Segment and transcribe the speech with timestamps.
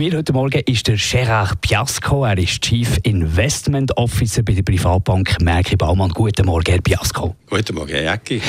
[0.00, 2.24] mir heute Morgen ist der Gerard Piasco.
[2.24, 6.08] Er ist Chief Investment Officer bei der Privatbank Merki Baumann.
[6.08, 7.36] Guten Morgen, Herr Piasco.
[7.50, 8.40] Guten Morgen, Herr Jäcki.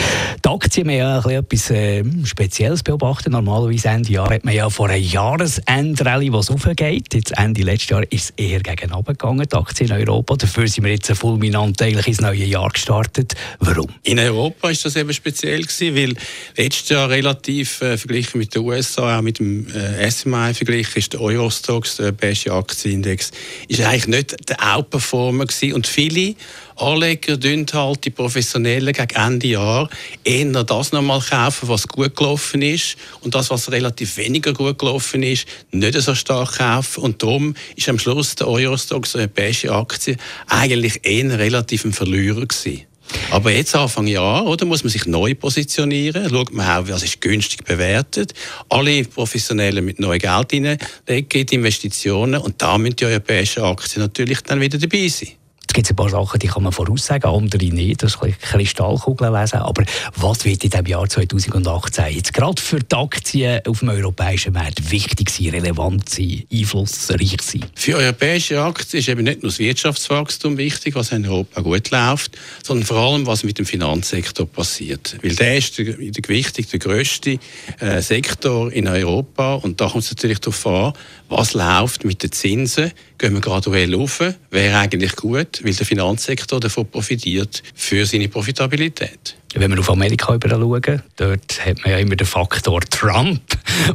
[0.46, 3.34] Die Aktien haben ja etwas äh, Spezielles beobachtet.
[3.34, 7.14] Normalerweise Ende Jahr hat man ja vor einem Jahresendrallye, was aufgeht.
[7.14, 10.38] Jetzt Ende letztes Jahr ist es eher gegen gegangen, die Aktien in Europa.
[10.38, 13.34] Dafür sind wir jetzt fulminant eigentlich ins neue Jahr gestartet.
[13.60, 13.88] Warum?
[14.04, 16.16] In Europa ist das eben speziell gewesen, weil
[16.56, 21.12] letztes Jahr relativ äh, verglichen mit den USA, auch mit dem äh, SMI verglichen, ist
[21.12, 23.32] der Eurostox, der beste Aktienindex,
[23.68, 25.74] ist eigentlich nicht der Outperformer gewesen.
[25.74, 26.36] Und viele
[26.76, 27.38] Anleger
[27.74, 29.90] halt die Professionellen gegen Ende Jahr
[30.24, 35.24] eher das nochmal kaufen, was gut gelaufen ist und das, was relativ weniger gut gelaufen
[35.24, 37.04] ist, nicht so stark kaufen.
[37.04, 42.46] Und darum ist am Schluss der Eurostox, eine europäische Aktie, eigentlich eher relativ ein Verlierer
[42.46, 42.91] gewesen.
[43.32, 46.30] Aber jetzt Anfang Jahr, oder, muss man sich neu positionieren.
[46.30, 48.34] Schaut man auch, was ist günstig bewertet.
[48.68, 52.42] Alle Professionellen mit neuem Geld reinlegen in die Investitionen.
[52.42, 55.30] Und da müssen die europäischen Aktien natürlich dann wieder dabei sein.
[55.72, 58.04] Es gibt ein paar Sachen, die kann man voraussagen, andere nicht.
[58.04, 59.60] Das ist ein Kristallkugel lesen.
[59.60, 59.86] Aber
[60.18, 64.92] was wird in diesem Jahr 2018 jetzt gerade für die Aktien auf dem europäischen Markt
[64.92, 67.66] wichtig sein, relevant sein, einflussreich sein?
[67.74, 72.38] Für europäische Aktien ist eben nicht nur das Wirtschaftswachstum wichtig, was in Europa gut läuft,
[72.64, 75.16] sondern vor allem, was mit dem Finanzsektor passiert.
[75.24, 77.40] Weil der ist der, der wichtig, der grösste
[77.80, 79.54] äh, Sektor in Europa.
[79.54, 80.94] Und da kommt es natürlich darauf an,
[81.30, 82.92] was läuft mit den Zinsen.
[83.18, 84.20] Gehen wir graduell auf,
[84.50, 89.36] wäre eigentlich gut weil der Finanzsektor davon profitiert für seine Profitabilität.
[89.54, 93.42] Wenn wir auf Amerika schauen, dort hat man ja immer den Faktor Trump,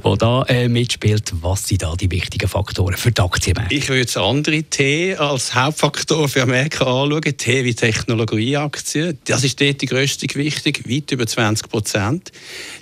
[0.05, 1.33] der da äh, mitspielt.
[1.41, 3.75] Was sind da die wichtigen Faktoren für die Aktienmärkte?
[3.75, 7.23] Ich würde das andere T als Hauptfaktor für Amerika anschauen.
[7.23, 9.19] T wie Technologieaktien.
[9.25, 12.33] Das ist dort die grösste Gewichtung, weit über 20 Prozent.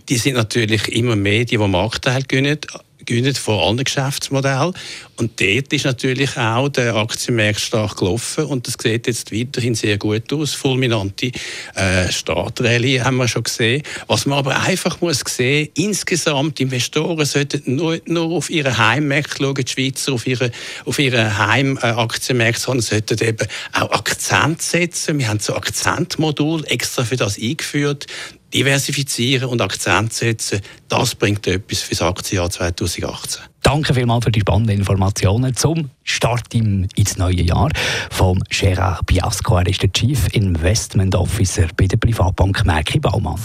[0.09, 2.59] Die sind natürlich immer mehr die, die Marktanteil gewinnen
[3.05, 4.75] gewinnen von anderen Geschäftsmodellen.
[5.17, 9.97] Und dort ist natürlich auch der Aktienmarkt stark gelaufen und das sieht jetzt weiterhin sehr
[9.97, 10.55] gut aus.
[10.55, 11.31] Fulminante
[11.75, 13.83] äh, Startrallye haben wir schon gesehen.
[14.09, 19.55] Was man aber einfach muss sehen, insgesamt Investoren sollten nur, nur auf ihren Heimmarkt schauen,
[19.55, 20.51] die Schweizer auf ihre,
[20.85, 25.19] auf ihren Heimaktienmarkt, sondern sollten eben auch Akzent setzen.
[25.19, 28.07] Wir haben so Akzentmodul extra für das eingeführt
[28.55, 33.43] diversifizieren und Akzent setzen, das bringt etwas für das Aktienjahr 2018.
[33.63, 37.71] Danke vielmals für die spannenden Informationen zum Start im, ins neue Jahr
[38.11, 39.57] vom Gerard Biasco.
[39.57, 43.41] Er ist der Chief Investment Officer bei der Privatbank Merki Baumann.